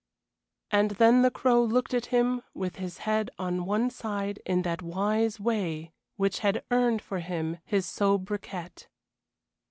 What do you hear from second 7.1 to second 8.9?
him his sobriquet.